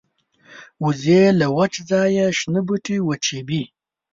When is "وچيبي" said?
3.03-3.63